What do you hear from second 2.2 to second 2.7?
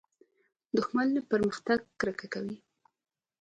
کوي